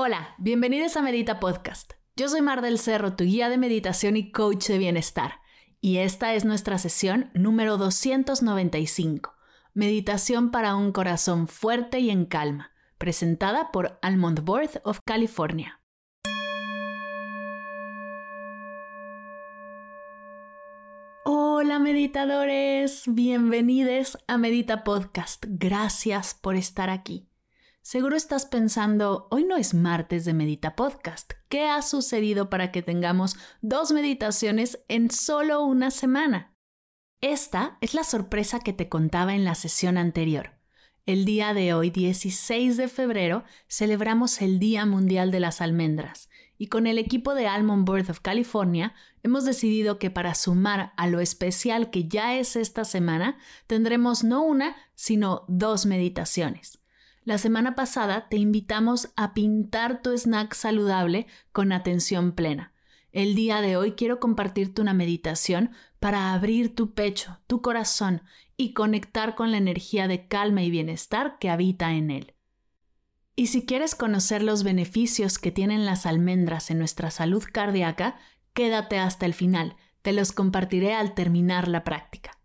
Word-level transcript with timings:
Hola, 0.00 0.36
bienvenidos 0.38 0.96
a 0.96 1.02
Medita 1.02 1.40
Podcast. 1.40 1.94
Yo 2.14 2.28
soy 2.28 2.40
Mar 2.40 2.62
del 2.62 2.78
Cerro, 2.78 3.16
tu 3.16 3.24
guía 3.24 3.48
de 3.48 3.58
meditación 3.58 4.16
y 4.16 4.30
coach 4.30 4.68
de 4.68 4.78
bienestar. 4.78 5.40
Y 5.80 5.96
esta 5.96 6.34
es 6.34 6.44
nuestra 6.44 6.78
sesión 6.78 7.30
número 7.34 7.78
295, 7.78 9.34
Meditación 9.74 10.52
para 10.52 10.76
un 10.76 10.92
corazón 10.92 11.48
fuerte 11.48 11.98
y 11.98 12.10
en 12.10 12.26
calma, 12.26 12.70
presentada 12.96 13.72
por 13.72 13.98
Almond 14.00 14.44
Board 14.44 14.80
of 14.84 15.00
California. 15.04 15.80
Hola 21.24 21.80
meditadores, 21.80 23.02
bienvenidos 23.08 24.16
a 24.28 24.38
Medita 24.38 24.84
Podcast. 24.84 25.44
Gracias 25.48 26.34
por 26.34 26.54
estar 26.54 26.88
aquí. 26.88 27.27
Seguro 27.90 28.16
estás 28.16 28.44
pensando, 28.44 29.28
hoy 29.30 29.44
no 29.44 29.56
es 29.56 29.72
martes 29.72 30.26
de 30.26 30.34
Medita 30.34 30.76
Podcast. 30.76 31.32
¿Qué 31.48 31.64
ha 31.68 31.80
sucedido 31.80 32.50
para 32.50 32.70
que 32.70 32.82
tengamos 32.82 33.38
dos 33.62 33.92
meditaciones 33.92 34.84
en 34.88 35.10
solo 35.10 35.64
una 35.64 35.90
semana? 35.90 36.54
Esta 37.22 37.78
es 37.80 37.94
la 37.94 38.04
sorpresa 38.04 38.60
que 38.60 38.74
te 38.74 38.90
contaba 38.90 39.34
en 39.34 39.46
la 39.46 39.54
sesión 39.54 39.96
anterior. 39.96 40.50
El 41.06 41.24
día 41.24 41.54
de 41.54 41.72
hoy, 41.72 41.88
16 41.88 42.76
de 42.76 42.88
febrero, 42.88 43.44
celebramos 43.68 44.42
el 44.42 44.58
Día 44.58 44.84
Mundial 44.84 45.30
de 45.30 45.40
las 45.40 45.62
Almendras 45.62 46.28
y 46.58 46.66
con 46.66 46.86
el 46.86 46.98
equipo 46.98 47.34
de 47.34 47.46
Almond 47.46 47.86
Board 47.86 48.10
of 48.10 48.20
California 48.20 48.92
hemos 49.22 49.46
decidido 49.46 49.98
que 49.98 50.10
para 50.10 50.34
sumar 50.34 50.92
a 50.98 51.06
lo 51.06 51.20
especial 51.20 51.88
que 51.88 52.06
ya 52.06 52.36
es 52.36 52.54
esta 52.54 52.84
semana, 52.84 53.38
tendremos 53.66 54.24
no 54.24 54.42
una, 54.42 54.76
sino 54.94 55.46
dos 55.48 55.86
meditaciones. 55.86 56.78
La 57.28 57.36
semana 57.36 57.74
pasada 57.74 58.26
te 58.30 58.38
invitamos 58.38 59.12
a 59.14 59.34
pintar 59.34 60.00
tu 60.00 60.16
snack 60.16 60.54
saludable 60.54 61.26
con 61.52 61.72
atención 61.72 62.32
plena. 62.32 62.72
El 63.12 63.34
día 63.34 63.60
de 63.60 63.76
hoy 63.76 63.92
quiero 63.92 64.18
compartirte 64.18 64.80
una 64.80 64.94
meditación 64.94 65.72
para 66.00 66.32
abrir 66.32 66.74
tu 66.74 66.94
pecho, 66.94 67.38
tu 67.46 67.60
corazón 67.60 68.22
y 68.56 68.72
conectar 68.72 69.34
con 69.34 69.50
la 69.50 69.58
energía 69.58 70.08
de 70.08 70.26
calma 70.26 70.62
y 70.62 70.70
bienestar 70.70 71.36
que 71.38 71.50
habita 71.50 71.92
en 71.92 72.10
él. 72.10 72.34
Y 73.36 73.48
si 73.48 73.66
quieres 73.66 73.94
conocer 73.94 74.42
los 74.42 74.62
beneficios 74.62 75.38
que 75.38 75.52
tienen 75.52 75.84
las 75.84 76.06
almendras 76.06 76.70
en 76.70 76.78
nuestra 76.78 77.10
salud 77.10 77.44
cardíaca, 77.52 78.18
quédate 78.54 78.98
hasta 78.98 79.26
el 79.26 79.34
final, 79.34 79.76
te 80.00 80.14
los 80.14 80.32
compartiré 80.32 80.94
al 80.94 81.12
terminar 81.12 81.68
la 81.68 81.84
práctica. 81.84 82.38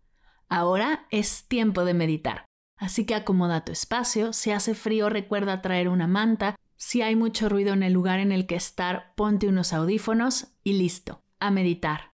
Ahora 0.49 1.07
es 1.09 1.47
tiempo 1.47 1.85
de 1.85 1.93
meditar. 1.93 2.47
Así 2.83 3.05
que 3.05 3.15
acomoda 3.15 3.63
tu 3.63 3.71
espacio, 3.71 4.33
si 4.33 4.51
hace 4.51 4.75
frío 4.75 5.07
recuerda 5.07 5.61
traer 5.61 5.87
una 5.87 6.05
manta, 6.05 6.57
si 6.75 7.01
hay 7.01 7.15
mucho 7.15 7.47
ruido 7.47 7.71
en 7.71 7.81
el 7.81 7.93
lugar 7.93 8.19
en 8.19 8.33
el 8.33 8.45
que 8.45 8.55
estar, 8.55 9.15
ponte 9.15 9.47
unos 9.47 9.71
audífonos 9.71 10.47
y 10.65 10.73
listo, 10.73 11.23
a 11.39 11.49
meditar. 11.49 12.11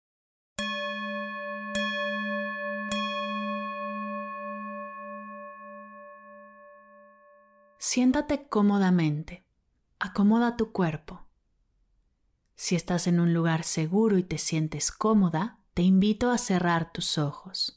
Siéntate 7.78 8.50
cómodamente. 8.50 9.46
Acomoda 10.00 10.58
tu 10.58 10.74
cuerpo. 10.74 11.30
Si 12.56 12.76
estás 12.76 13.08
en 13.08 13.22
un 13.22 13.34
lugar 13.34 13.64
seguro 13.64 14.18
y 14.18 14.24
te 14.24 14.38
sientes 14.38 14.92
cómoda, 14.92 15.62
te 15.74 15.84
invito 15.84 16.30
a 16.30 16.38
cerrar 16.38 16.92
tus 16.92 17.18
ojos. 17.18 17.77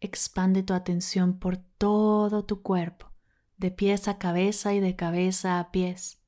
Expande 0.00 0.62
tu 0.62 0.74
atención 0.74 1.38
por 1.40 1.56
todo 1.56 2.44
tu 2.44 2.62
cuerpo, 2.62 3.12
de 3.56 3.72
pies 3.72 4.06
a 4.06 4.18
cabeza 4.18 4.72
y 4.74 4.80
de 4.80 4.94
cabeza 4.94 5.58
a 5.58 5.72
pies 5.72 6.21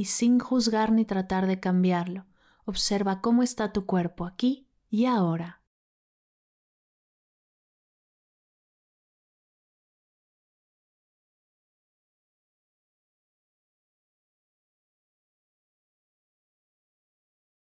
y 0.00 0.06
sin 0.06 0.38
juzgar 0.38 0.92
ni 0.92 1.04
tratar 1.04 1.46
de 1.46 1.60
cambiarlo, 1.60 2.24
observa 2.64 3.20
cómo 3.20 3.42
está 3.42 3.70
tu 3.70 3.84
cuerpo 3.84 4.24
aquí 4.24 4.66
y 4.88 5.04
ahora. 5.04 5.60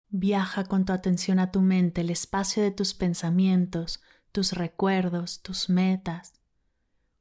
Viaja 0.09 0.65
con 0.65 0.83
tu 0.83 0.91
atención 0.91 1.39
a 1.39 1.51
tu 1.51 1.61
mente, 1.61 2.01
el 2.01 2.09
espacio 2.09 2.61
de 2.61 2.71
tus 2.71 2.93
pensamientos, 2.93 4.03
tus 4.33 4.51
recuerdos, 4.51 5.41
tus 5.41 5.69
metas. 5.69 6.33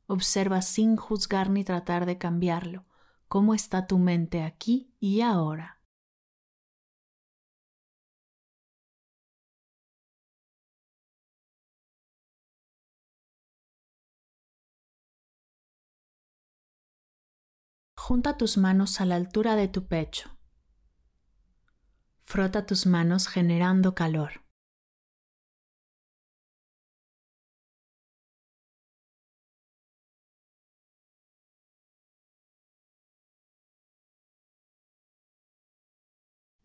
Observa 0.09 0.61
sin 0.61 0.97
juzgar 0.97 1.51
ni 1.51 1.63
tratar 1.63 2.05
de 2.05 2.19
cambiarlo 2.19 2.85
cómo 3.29 3.55
está 3.55 3.87
tu 3.87 3.99
mente 3.99 4.43
aquí 4.43 4.95
y 5.01 5.21
ahora. 5.21 5.81
Junta 17.97 18.37
tus 18.37 18.59
manos 18.59 19.01
a 19.01 19.07
la 19.07 19.17
altura 19.17 19.57
de 19.57 19.67
tu 19.69 19.87
pecho. 19.87 20.31
Frota 22.25 22.67
tus 22.67 22.85
manos 22.85 23.29
generando 23.29 23.95
calor. 23.95 24.44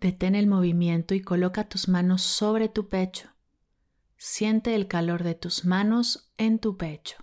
Detén 0.02 0.36
el 0.36 0.48
movimiento 0.48 1.14
y 1.14 1.22
coloca 1.22 1.68
tus 1.68 1.90
manos 1.90 2.22
sobre 2.22 2.70
tu 2.70 2.88
pecho. 2.88 3.32
Siente 4.16 4.76
el 4.76 4.88
calor 4.88 5.24
de 5.24 5.36
tus 5.36 5.66
manos 5.66 6.32
en 6.38 6.60
tu 6.60 6.78
pecho. 6.78 7.18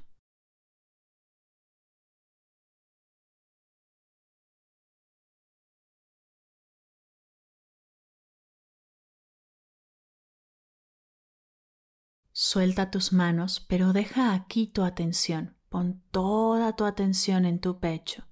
Suelta 12.32 12.90
tus 12.90 13.14
manos, 13.14 13.64
pero 13.66 13.94
deja 13.94 14.34
aquí 14.34 14.66
tu 14.66 14.82
atención. 14.82 15.56
Pon 15.70 16.02
toda 16.10 16.76
tu 16.76 16.84
atención 16.84 17.46
en 17.46 17.58
tu 17.58 17.80
pecho. 17.80 18.26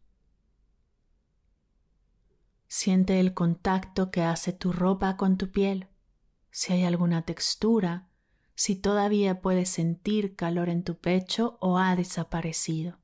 Siente 2.76 3.20
el 3.20 3.34
contacto 3.34 4.10
que 4.10 4.22
hace 4.22 4.52
tu 4.52 4.72
ropa 4.72 5.16
con 5.16 5.38
tu 5.38 5.52
piel, 5.52 5.86
si 6.50 6.72
hay 6.72 6.82
alguna 6.82 7.22
textura, 7.22 8.08
si 8.56 8.74
todavía 8.74 9.40
puedes 9.40 9.68
sentir 9.68 10.34
calor 10.34 10.68
en 10.68 10.82
tu 10.82 10.98
pecho 10.98 11.56
o 11.60 11.78
ha 11.78 11.94
desaparecido. 11.94 12.98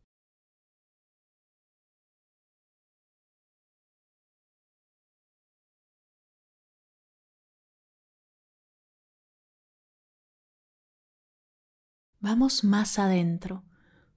Vamos 12.18 12.64
más 12.64 12.98
adentro. 12.98 13.62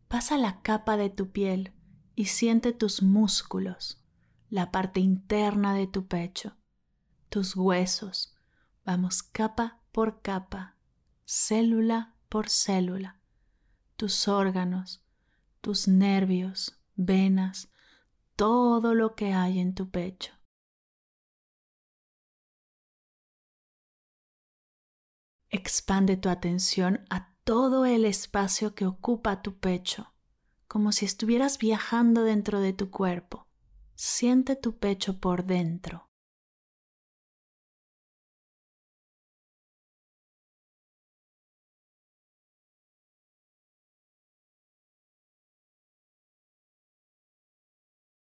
Pasa 0.07 0.39
la 0.39 0.63
capa 0.63 0.97
de 0.97 1.11
tu 1.11 1.31
piel 1.31 1.73
y 2.15 2.25
siente 2.25 2.73
tus 2.73 3.03
músculos, 3.03 4.02
la 4.53 4.69
parte 4.69 4.99
interna 4.99 5.73
de 5.73 5.87
tu 5.87 6.05
pecho, 6.05 6.55
tus 7.29 7.55
huesos. 7.55 8.35
Vamos 8.85 9.23
capa 9.23 9.81
por 9.91 10.21
capa, 10.21 10.77
célula 11.25 12.13
por 12.29 12.51
célula, 12.51 13.19
tus 13.95 14.27
órganos, 14.27 15.03
tus 15.59 15.87
nervios, 15.87 16.79
venas, 16.93 17.71
todo 18.35 18.93
lo 18.93 19.15
que 19.15 19.33
hay 19.33 19.57
en 19.57 19.73
tu 19.73 19.89
pecho. 19.89 20.33
Expande 25.49 26.15
tu 26.15 26.29
atención 26.29 27.07
a 27.09 27.33
todo 27.43 27.87
el 27.87 28.05
espacio 28.05 28.75
que 28.75 28.85
ocupa 28.85 29.41
tu 29.41 29.57
pecho, 29.57 30.13
como 30.67 30.91
si 30.91 31.05
estuvieras 31.05 31.57
viajando 31.57 32.23
dentro 32.23 32.59
de 32.59 32.73
tu 32.73 32.91
cuerpo. 32.91 33.47
Siente 33.95 34.55
tu 34.55 34.77
pecho 34.77 35.19
por 35.19 35.45
dentro. 35.45 36.09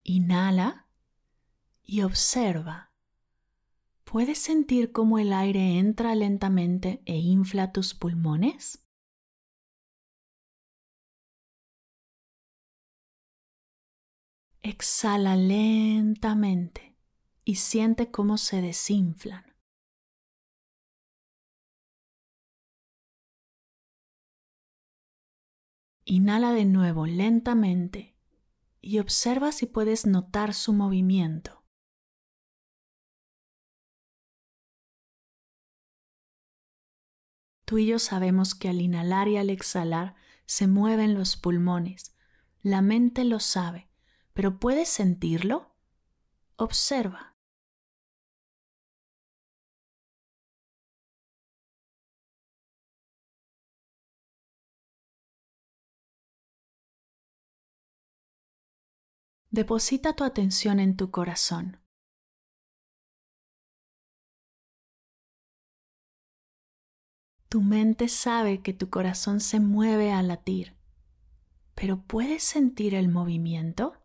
Inhala 0.02 0.88
y 1.84 2.02
observa. 2.02 2.92
¿Puedes 4.04 4.38
sentir 4.38 4.90
cómo 4.90 5.20
el 5.20 5.32
aire 5.32 5.78
entra 5.78 6.16
lentamente 6.16 7.00
e 7.06 7.16
infla 7.16 7.70
tus 7.70 7.94
pulmones? 7.94 8.84
Exhala 14.62 15.36
lentamente 15.36 16.94
y 17.44 17.54
siente 17.56 18.10
cómo 18.10 18.36
se 18.36 18.60
desinflan. 18.60 19.44
Inhala 26.04 26.52
de 26.52 26.66
nuevo 26.66 27.06
lentamente 27.06 28.16
y 28.82 28.98
observa 28.98 29.52
si 29.52 29.66
puedes 29.66 30.06
notar 30.06 30.52
su 30.52 30.72
movimiento. 30.72 31.64
Tú 37.64 37.78
y 37.78 37.86
yo 37.86 37.98
sabemos 37.98 38.54
que 38.54 38.68
al 38.68 38.80
inhalar 38.80 39.28
y 39.28 39.36
al 39.36 39.48
exhalar 39.48 40.16
se 40.44 40.66
mueven 40.66 41.14
los 41.14 41.36
pulmones. 41.36 42.16
La 42.62 42.82
mente 42.82 43.24
lo 43.24 43.38
sabe, 43.38 43.89
pero 44.32 44.58
¿puedes 44.58 44.88
sentirlo? 44.88 45.70
Observa. 46.56 47.36
Deposita 59.52 60.14
tu 60.14 60.22
atención 60.22 60.78
en 60.78 60.96
tu 60.96 61.10
corazón. 61.10 61.80
Tu 67.48 67.60
mente 67.60 68.06
sabe 68.06 68.62
que 68.62 68.72
tu 68.72 68.90
corazón 68.90 69.40
se 69.40 69.58
mueve 69.58 70.12
a 70.12 70.22
latir, 70.22 70.76
pero 71.74 72.00
¿puedes 72.00 72.44
sentir 72.44 72.94
el 72.94 73.08
movimiento? 73.08 73.99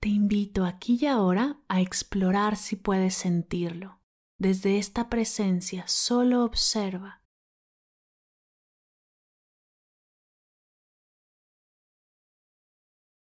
Te 0.00 0.08
invito 0.08 0.64
aquí 0.64 0.98
y 1.00 1.06
ahora 1.06 1.60
a 1.68 1.80
explorar 1.80 2.56
si 2.56 2.76
puedes 2.76 3.14
sentirlo. 3.14 4.00
Desde 4.38 4.78
esta 4.78 5.08
presencia 5.08 5.84
solo 5.88 6.44
observa. 6.44 7.22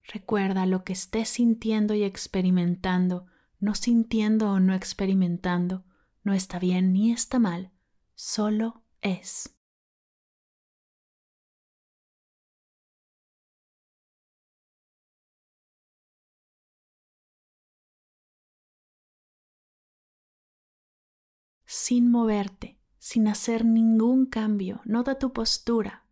Recuerda 0.04 0.66
lo 0.66 0.84
que 0.84 0.94
estés 0.94 1.30
sintiendo 1.30 1.94
y 1.94 2.04
experimentando 2.04 3.28
no 3.60 3.74
sintiendo 3.74 4.52
o 4.52 4.60
no 4.60 4.74
experimentando, 4.76 5.86
no 6.24 6.34
está 6.34 6.60
bien 6.60 6.94
ni 6.94 7.12
está 7.12 7.40
mal, 7.40 7.72
solo 8.14 8.84
es. 9.02 9.55
Sin 21.66 22.12
moverte, 22.12 22.80
sin 22.98 23.28
hacer 23.28 23.66
ningún 23.66 24.26
cambio, 24.26 24.82
nota 24.86 25.20
tu 25.20 25.34
postura, 25.34 26.06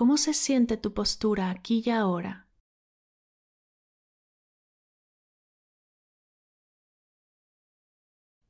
¿Cómo 0.00 0.16
se 0.16 0.32
siente 0.32 0.78
tu 0.78 0.94
postura 0.94 1.50
aquí 1.50 1.82
y 1.84 1.90
ahora? 1.90 2.48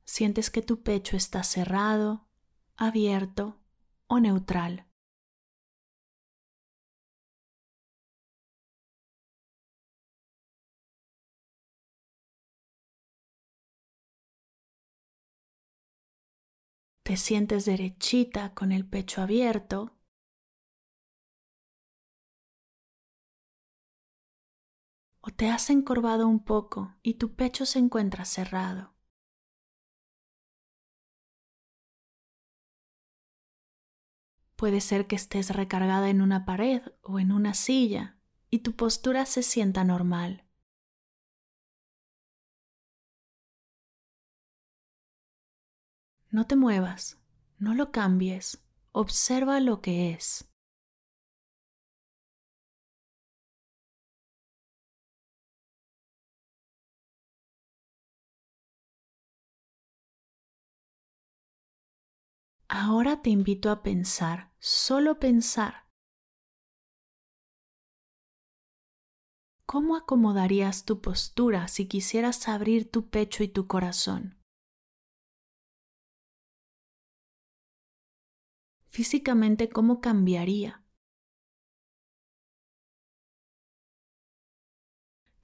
¿Sientes 0.05 0.49
que 0.49 0.61
tu 0.61 0.81
pecho 0.81 1.17
está 1.17 1.43
cerrado, 1.43 2.29
abierto 2.77 3.59
o 4.07 4.21
neutral? 4.21 4.90
¿Te 17.11 17.17
sientes 17.17 17.65
derechita 17.65 18.53
con 18.53 18.71
el 18.71 18.85
pecho 18.85 19.21
abierto 19.21 19.97
o 25.19 25.29
te 25.29 25.49
has 25.49 25.69
encorvado 25.69 26.25
un 26.25 26.41
poco 26.45 26.95
y 27.03 27.15
tu 27.15 27.35
pecho 27.35 27.65
se 27.65 27.79
encuentra 27.79 28.23
cerrado. 28.23 28.93
Puede 34.55 34.79
ser 34.79 35.05
que 35.05 35.17
estés 35.17 35.53
recargada 35.53 36.09
en 36.09 36.21
una 36.21 36.45
pared 36.45 36.81
o 37.01 37.19
en 37.19 37.33
una 37.33 37.53
silla 37.55 38.21
y 38.49 38.59
tu 38.59 38.77
postura 38.77 39.25
se 39.25 39.43
sienta 39.43 39.83
normal. 39.83 40.45
No 46.31 46.47
te 46.47 46.55
muevas, 46.55 47.21
no 47.59 47.75
lo 47.75 47.91
cambies, 47.91 48.63
observa 48.93 49.59
lo 49.59 49.81
que 49.81 50.11
es. 50.11 50.49
Ahora 62.69 63.21
te 63.21 63.29
invito 63.29 63.69
a 63.69 63.83
pensar, 63.83 64.53
solo 64.57 65.19
pensar. 65.19 65.89
¿Cómo 69.65 69.97
acomodarías 69.97 70.85
tu 70.85 71.01
postura 71.01 71.67
si 71.67 71.89
quisieras 71.89 72.47
abrir 72.47 72.89
tu 72.89 73.09
pecho 73.09 73.43
y 73.43 73.49
tu 73.49 73.67
corazón? 73.67 74.40
Físicamente, 78.91 79.69
¿cómo 79.69 80.01
cambiaría? 80.01 80.83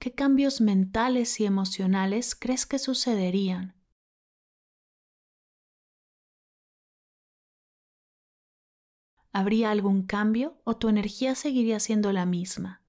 ¿Qué 0.00 0.12
cambios 0.12 0.60
mentales 0.60 1.38
y 1.38 1.44
emocionales 1.46 2.34
crees 2.34 2.66
que 2.66 2.80
sucederían? 2.80 3.76
¿Habría 9.32 9.70
algún 9.70 10.02
cambio 10.02 10.60
o 10.64 10.76
tu 10.76 10.90
energía 10.90 11.34
seguiría 11.34 11.80
siendo 11.80 12.12
la 12.12 12.26
misma? 12.26 12.82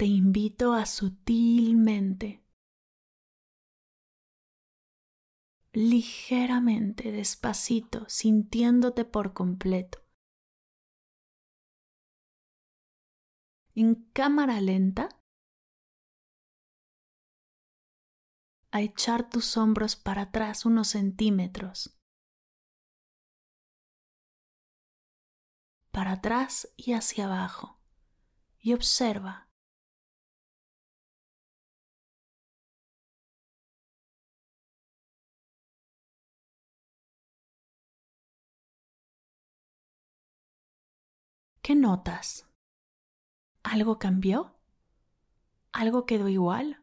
Te 0.00 0.06
invito 0.06 0.72
a 0.72 0.86
sutilmente 0.86 2.42
ligeramente, 5.74 7.12
despacito, 7.12 8.08
sintiéndote 8.08 9.04
por 9.04 9.34
completo. 9.34 9.98
En 13.74 13.94
cámara 14.14 14.62
lenta, 14.62 15.10
a 18.70 18.80
echar 18.80 19.28
tus 19.28 19.58
hombros 19.58 19.96
para 19.96 20.22
atrás 20.22 20.64
unos 20.64 20.88
centímetros. 20.88 22.00
Para 25.90 26.12
atrás 26.12 26.72
y 26.78 26.94
hacia 26.94 27.26
abajo. 27.26 27.82
Y 28.60 28.72
observa. 28.72 29.49
¿Qué 41.70 41.76
notas? 41.76 42.50
¿Algo 43.62 44.00
cambió? 44.00 44.58
¿Algo 45.70 46.04
quedó 46.04 46.26
igual? 46.28 46.82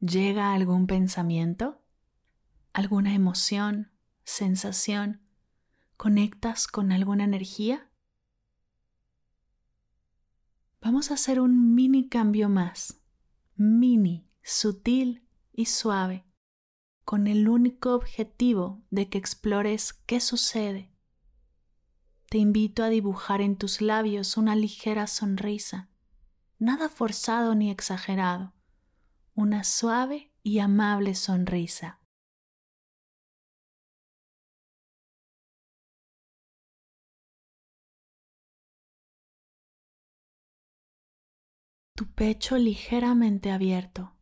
¿Llega 0.00 0.54
algún 0.54 0.86
pensamiento? 0.86 1.84
¿Alguna 2.72 3.12
emoción? 3.12 3.92
¿Sensación? 4.24 5.28
¿Conectas 5.98 6.68
con 6.68 6.90
alguna 6.90 7.24
energía? 7.24 7.90
Vamos 10.80 11.10
a 11.10 11.14
hacer 11.14 11.38
un 11.38 11.74
mini 11.74 12.08
cambio 12.08 12.48
más, 12.48 13.02
mini, 13.56 14.26
sutil 14.42 15.28
y 15.52 15.66
suave, 15.66 16.24
con 17.04 17.26
el 17.26 17.46
único 17.46 17.94
objetivo 17.94 18.82
de 18.88 19.10
que 19.10 19.18
explores 19.18 19.92
qué 19.92 20.20
sucede 20.20 20.95
te 22.28 22.38
invito 22.38 22.82
a 22.82 22.88
dibujar 22.88 23.40
en 23.40 23.56
tus 23.56 23.80
labios 23.80 24.36
una 24.36 24.56
ligera 24.56 25.06
sonrisa, 25.06 25.88
nada 26.58 26.88
forzado 26.88 27.54
ni 27.54 27.70
exagerado, 27.70 28.52
una 29.34 29.62
suave 29.62 30.32
y 30.42 30.58
amable 30.58 31.14
sonrisa. 31.14 32.00
Tu 41.94 42.06
pecho 42.12 42.58
ligeramente 42.58 43.50
abierto 43.50 44.16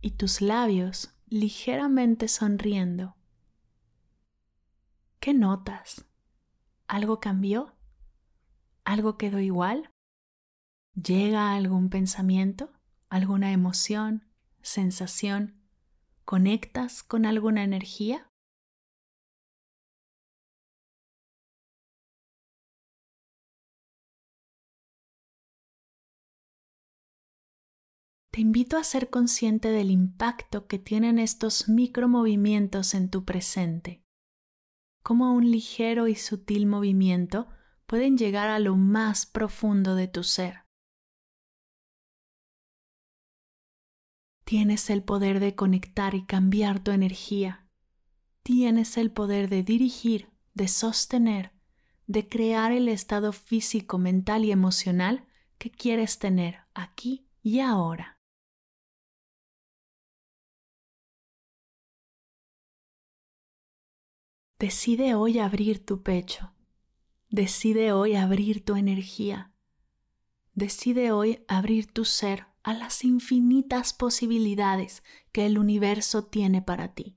y 0.00 0.12
tus 0.12 0.40
labios 0.40 1.14
ligeramente 1.28 2.26
sonriendo. 2.26 3.16
¿Qué 5.20 5.32
notas? 5.34 6.07
¿Algo 6.88 7.20
cambió? 7.20 7.76
¿Algo 8.84 9.18
quedó 9.18 9.40
igual? 9.40 9.90
¿Llega 10.94 11.52
algún 11.54 11.90
pensamiento? 11.90 12.72
¿Alguna 13.10 13.52
emoción? 13.52 14.26
¿Sensación? 14.62 15.60
¿Conectas 16.24 17.02
con 17.02 17.26
alguna 17.26 17.62
energía? 17.62 18.30
Te 28.30 28.40
invito 28.40 28.78
a 28.78 28.84
ser 28.84 29.10
consciente 29.10 29.68
del 29.68 29.90
impacto 29.90 30.66
que 30.66 30.78
tienen 30.78 31.18
estos 31.18 31.68
micromovimientos 31.68 32.94
en 32.94 33.10
tu 33.10 33.26
presente 33.26 34.07
cómo 35.08 35.32
un 35.32 35.50
ligero 35.50 36.06
y 36.06 36.14
sutil 36.14 36.66
movimiento 36.66 37.48
pueden 37.86 38.18
llegar 38.18 38.50
a 38.50 38.58
lo 38.58 38.76
más 38.76 39.24
profundo 39.24 39.94
de 39.94 40.06
tu 40.06 40.22
ser. 40.22 40.66
Tienes 44.44 44.90
el 44.90 45.02
poder 45.02 45.40
de 45.40 45.54
conectar 45.54 46.14
y 46.14 46.26
cambiar 46.26 46.84
tu 46.84 46.90
energía. 46.90 47.66
Tienes 48.42 48.98
el 48.98 49.10
poder 49.10 49.48
de 49.48 49.62
dirigir, 49.62 50.28
de 50.52 50.68
sostener, 50.68 51.52
de 52.06 52.28
crear 52.28 52.70
el 52.72 52.86
estado 52.86 53.32
físico, 53.32 53.96
mental 53.96 54.44
y 54.44 54.52
emocional 54.52 55.26
que 55.56 55.70
quieres 55.70 56.18
tener 56.18 56.66
aquí 56.74 57.30
y 57.40 57.60
ahora. 57.60 58.17
Decide 64.58 65.14
hoy 65.14 65.38
abrir 65.38 65.86
tu 65.86 66.02
pecho. 66.02 66.52
Decide 67.30 67.92
hoy 67.92 68.16
abrir 68.16 68.64
tu 68.64 68.74
energía. 68.74 69.52
Decide 70.52 71.12
hoy 71.12 71.44
abrir 71.46 71.86
tu 71.86 72.04
ser 72.04 72.48
a 72.64 72.74
las 72.74 73.04
infinitas 73.04 73.92
posibilidades 73.92 75.04
que 75.30 75.46
el 75.46 75.58
universo 75.58 76.24
tiene 76.24 76.60
para 76.60 76.92
ti. 76.92 77.16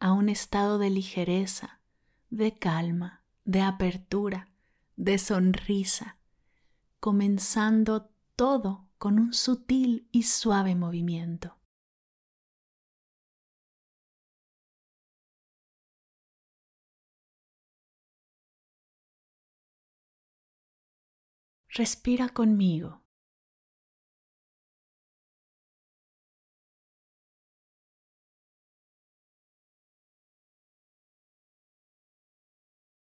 A 0.00 0.12
un 0.12 0.28
estado 0.28 0.78
de 0.78 0.90
ligereza, 0.90 1.80
de 2.28 2.58
calma, 2.58 3.22
de 3.44 3.60
apertura, 3.60 4.48
de 4.96 5.18
sonrisa, 5.18 6.18
comenzando 6.98 8.10
todo 8.34 8.88
con 8.98 9.20
un 9.20 9.32
sutil 9.32 10.08
y 10.10 10.24
suave 10.24 10.74
movimiento. 10.74 11.61
Respira 21.74 22.28
conmigo. 22.28 23.00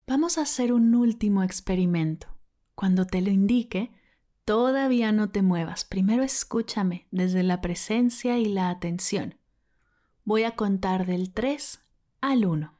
Vamos 0.06 0.38
a 0.38 0.44
hacer 0.44 0.72
un 0.72 0.94
último 0.94 1.42
experimento. 1.42 2.28
Cuando 2.76 3.06
te 3.06 3.22
lo 3.22 3.32
indique, 3.32 3.92
todavía 4.46 5.12
no 5.14 5.32
te 5.32 5.42
muevas. 5.42 5.84
Primero 5.84 6.22
escúchame 6.22 7.08
desde 7.10 7.42
la 7.42 7.62
presencia 7.62 8.38
y 8.38 8.46
la 8.46 8.70
atención. 8.70 9.40
Voy 10.26 10.44
a 10.44 10.56
contar 10.56 11.08
del 11.08 11.34
3 11.34 11.80
al 12.22 12.46
1. 12.46 12.72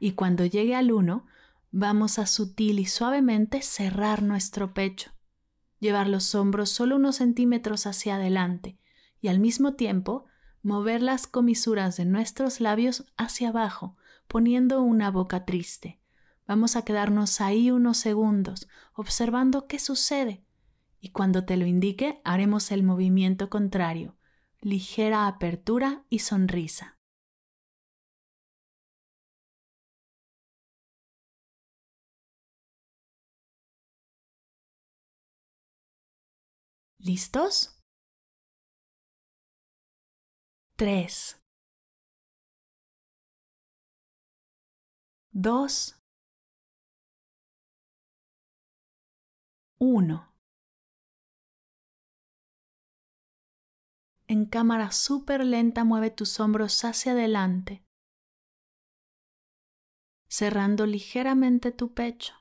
Y 0.00 0.12
cuando 0.12 0.44
llegue 0.44 0.74
al 0.74 0.90
1, 0.90 1.24
vamos 1.70 2.18
a 2.18 2.26
sutil 2.26 2.80
y 2.80 2.86
suavemente 2.86 3.62
cerrar 3.62 4.24
nuestro 4.24 4.74
pecho 4.74 5.12
llevar 5.80 6.08
los 6.08 6.34
hombros 6.34 6.70
solo 6.70 6.96
unos 6.96 7.16
centímetros 7.16 7.86
hacia 7.86 8.16
adelante 8.16 8.78
y 9.20 9.28
al 9.28 9.40
mismo 9.40 9.74
tiempo 9.74 10.26
mover 10.62 11.02
las 11.02 11.26
comisuras 11.26 11.96
de 11.96 12.04
nuestros 12.04 12.60
labios 12.60 13.06
hacia 13.16 13.48
abajo, 13.48 13.96
poniendo 14.28 14.82
una 14.82 15.10
boca 15.10 15.44
triste. 15.44 16.00
Vamos 16.46 16.76
a 16.76 16.84
quedarnos 16.84 17.40
ahí 17.40 17.70
unos 17.70 17.96
segundos, 17.96 18.68
observando 18.92 19.66
qué 19.66 19.78
sucede, 19.78 20.44
y 21.00 21.10
cuando 21.10 21.44
te 21.44 21.56
lo 21.56 21.66
indique 21.66 22.20
haremos 22.24 22.70
el 22.72 22.82
movimiento 22.82 23.48
contrario, 23.48 24.16
ligera 24.60 25.26
apertura 25.26 26.04
y 26.10 26.18
sonrisa. 26.18 26.99
¿Listos? 37.02 37.80
3, 40.76 41.40
2, 45.32 45.98
1. 49.78 50.34
En 54.26 54.44
cámara 54.44 54.92
súper 54.92 55.42
lenta 55.42 55.84
mueve 55.84 56.10
tus 56.10 56.38
hombros 56.38 56.84
hacia 56.84 57.12
adelante, 57.12 57.82
cerrando 60.28 60.84
ligeramente 60.84 61.72
tu 61.72 61.94
pecho, 61.94 62.34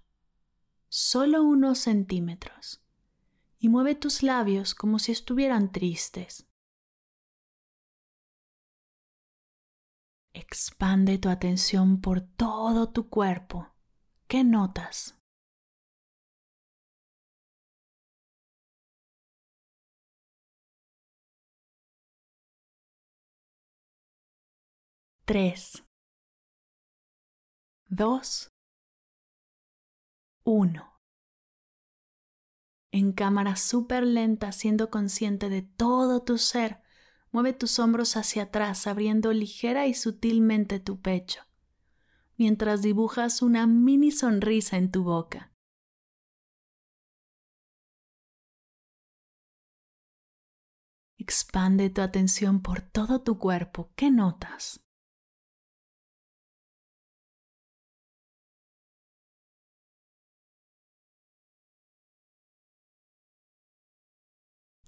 solo 0.90 1.44
unos 1.44 1.80
centímetros 1.80 2.84
y 3.60 3.70
mueve 3.70 3.94
tus 3.96 4.24
labios 4.24 4.74
como 4.74 4.98
si 4.98 5.12
estuvieran 5.12 5.72
tristes. 5.72 6.48
Expande 10.34 11.18
tu 11.18 11.30
atención 11.30 12.00
por 12.02 12.22
todo 12.22 12.90
tu 12.92 13.10
cuerpo. 13.10 13.68
¿Qué 14.28 14.44
notas? 14.44 15.20
3, 25.30 25.84
2, 27.92 28.50
1. 30.44 30.89
En 32.92 33.12
cámara 33.12 33.56
súper 33.56 34.04
lenta, 34.04 34.52
siendo 34.52 34.90
consciente 34.90 35.50
de 35.50 35.62
todo 35.62 36.24
tu 36.24 36.38
ser, 36.38 36.82
mueve 37.32 37.54
tus 37.54 37.78
hombros 37.78 38.18
hacia 38.18 38.44
atrás, 38.44 38.88
abriendo 38.88 39.32
ligera 39.32 39.86
y 39.86 39.94
sutilmente 39.94 40.80
tu 40.80 41.00
pecho, 41.00 41.42
mientras 42.38 42.82
dibujas 42.82 43.44
una 43.44 43.68
mini 43.68 44.12
sonrisa 44.12 44.78
en 44.78 44.92
tu 44.92 45.04
boca. 45.04 45.54
Expande 51.20 51.92
tu 51.92 52.02
atención 52.02 52.62
por 52.62 52.82
todo 52.82 53.22
tu 53.22 53.38
cuerpo. 53.38 53.92
¿Qué 53.96 54.10
notas? 54.10 54.82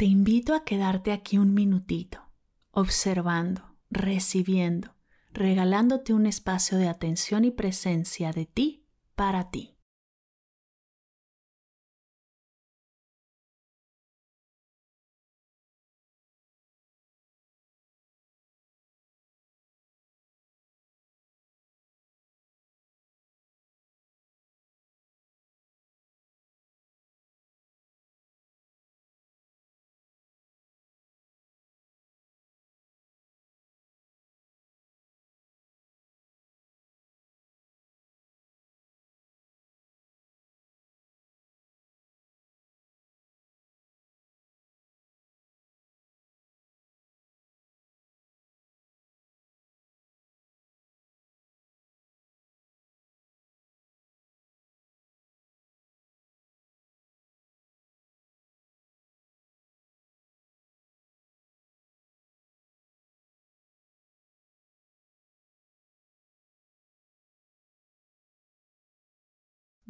Te 0.01 0.07
invito 0.07 0.55
a 0.55 0.63
quedarte 0.63 1.11
aquí 1.11 1.37
un 1.37 1.53
minutito, 1.53 2.27
observando, 2.71 3.75
recibiendo, 3.91 4.95
regalándote 5.31 6.11
un 6.11 6.25
espacio 6.25 6.79
de 6.79 6.87
atención 6.87 7.45
y 7.45 7.51
presencia 7.51 8.31
de 8.31 8.47
ti 8.47 8.83
para 9.13 9.51
ti. 9.51 9.77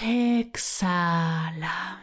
Exhala. 0.00 2.00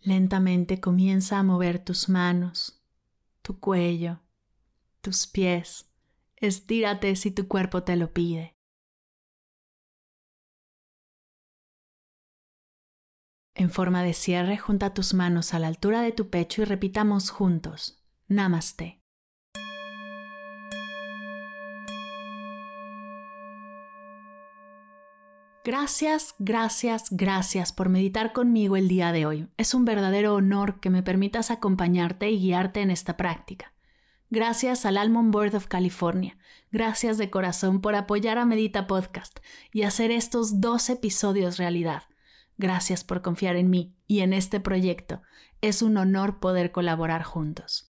Lentamente 0.00 0.80
comienza 0.80 1.38
a 1.38 1.42
mover 1.42 1.84
tus 1.84 2.08
manos, 2.08 2.80
tu 3.42 3.58
cuello, 3.58 4.20
tus 5.00 5.26
pies. 5.26 5.90
Estírate 6.36 7.16
si 7.16 7.32
tu 7.32 7.48
cuerpo 7.48 7.82
te 7.82 7.96
lo 7.96 8.12
pide. 8.12 8.55
En 13.58 13.70
forma 13.70 14.02
de 14.02 14.12
cierre, 14.12 14.58
junta 14.58 14.92
tus 14.92 15.14
manos 15.14 15.54
a 15.54 15.58
la 15.58 15.68
altura 15.68 16.02
de 16.02 16.12
tu 16.12 16.28
pecho 16.28 16.60
y 16.60 16.66
repitamos 16.66 17.30
juntos. 17.30 18.04
Namaste. 18.28 19.00
Gracias, 25.64 26.34
gracias, 26.38 27.06
gracias 27.10 27.72
por 27.72 27.88
meditar 27.88 28.34
conmigo 28.34 28.76
el 28.76 28.88
día 28.88 29.10
de 29.10 29.24
hoy. 29.24 29.48
Es 29.56 29.72
un 29.72 29.86
verdadero 29.86 30.34
honor 30.34 30.78
que 30.78 30.90
me 30.90 31.02
permitas 31.02 31.50
acompañarte 31.50 32.30
y 32.30 32.38
guiarte 32.38 32.82
en 32.82 32.90
esta 32.90 33.16
práctica. 33.16 33.72
Gracias 34.28 34.84
al 34.84 34.98
Almond 34.98 35.32
Board 35.32 35.54
of 35.54 35.66
California. 35.66 36.36
Gracias 36.70 37.16
de 37.16 37.30
corazón 37.30 37.80
por 37.80 37.94
apoyar 37.94 38.36
a 38.36 38.44
Medita 38.44 38.86
Podcast 38.86 39.38
y 39.72 39.84
hacer 39.84 40.10
estos 40.10 40.60
dos 40.60 40.90
episodios 40.90 41.56
realidad. 41.56 42.02
Gracias 42.58 43.04
por 43.04 43.20
confiar 43.20 43.56
en 43.56 43.68
mí 43.68 43.94
y 44.06 44.20
en 44.20 44.32
este 44.32 44.60
proyecto. 44.60 45.22
Es 45.60 45.82
un 45.82 45.96
honor 45.98 46.40
poder 46.40 46.72
colaborar 46.72 47.22
juntos. 47.22 47.92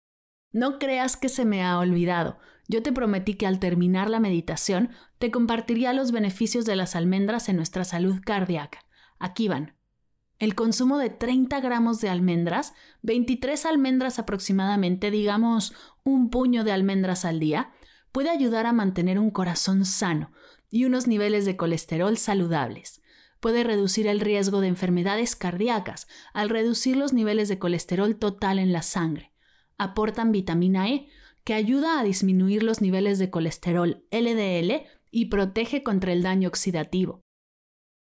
No 0.51 0.79
creas 0.79 1.17
que 1.17 1.29
se 1.29 1.45
me 1.45 1.63
ha 1.63 1.79
olvidado. 1.79 2.39
Yo 2.67 2.83
te 2.83 2.93
prometí 2.93 3.35
que 3.35 3.47
al 3.47 3.61
terminar 3.61 4.09
la 4.09 4.21
meditación 4.21 4.91
te 5.19 5.31
compartiría 5.31 5.93
los 5.93 6.11
beneficios 6.11 6.65
de 6.65 6.77
las 6.77 6.97
almendras 6.97 7.49
en 7.49 7.57
nuestra 7.57 7.85
salud 7.85 8.17
cardíaca. 8.25 8.79
Aquí 9.19 9.49
van. 9.49 9.77
El 10.39 10.55
consumo 10.55 10.99
de 10.99 11.11
30 11.11 11.61
gramos 11.61 12.01
de 12.01 12.09
almendras, 12.09 12.75
23 13.03 13.65
almendras 13.67 14.19
aproximadamente, 14.19 15.11
digamos 15.11 15.75
un 16.05 16.31
puño 16.31 16.65
de 16.65 16.73
almendras 16.73 17.25
al 17.25 17.41
día, 17.41 17.73
puede 18.13 18.31
ayudar 18.31 18.67
a 18.67 18.73
mantener 18.73 19.19
un 19.19 19.31
corazón 19.31 19.85
sano 19.85 20.33
y 20.71 20.85
unos 20.85 21.07
niveles 21.07 21.45
de 21.45 21.57
colesterol 21.57 22.17
saludables 22.17 23.03
puede 23.41 23.65
reducir 23.65 24.07
el 24.07 24.21
riesgo 24.21 24.61
de 24.61 24.69
enfermedades 24.69 25.37
cardíacas 25.37 26.09
al 26.33 26.49
reducir 26.49 26.97
los 26.97 27.13
niveles 27.13 27.49
de 27.49 27.59
colesterol 27.59 28.17
total 28.17 28.59
en 28.59 28.73
la 28.73 28.83
sangre. 28.83 29.33
Aportan 29.79 30.33
vitamina 30.33 30.89
E, 30.89 31.09
que 31.45 31.55
ayuda 31.55 32.01
a 32.01 32.05
disminuir 32.05 32.63
los 32.63 32.81
niveles 32.81 33.19
de 33.19 33.31
colesterol 33.31 34.05
LDL 34.11 34.87
y 35.11 35.27
protege 35.27 35.83
contra 35.83 36.13
el 36.13 36.23
daño 36.23 36.49
oxidativo. 36.49 37.21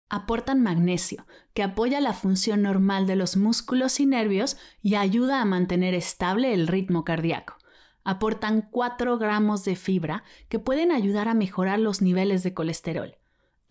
Aportan 0.09 0.63
magnesio, 0.63 1.27
que 1.55 1.63
apoya 1.63 2.01
la 2.01 2.13
función 2.13 2.63
normal 2.63 3.07
de 3.07 3.17
los 3.17 3.37
músculos 3.37 3.99
y 3.99 4.07
nervios 4.07 4.59
y 4.83 4.95
ayuda 4.95 5.41
a 5.41 5.47
mantener 5.47 5.95
estable 5.95 6.53
el 6.53 6.69
ritmo 6.69 7.05
cardíaco. 7.05 7.57
Aportan 8.05 8.69
4 8.71 9.17
gramos 9.17 9.65
de 9.65 9.77
fibra, 9.77 10.25
que 10.49 10.59
pueden 10.59 10.93
ayudar 10.93 11.29
a 11.29 11.35
mejorar 11.35 11.79
los 11.79 12.03
niveles 12.03 12.43
de 12.43 12.53
colesterol 12.53 13.17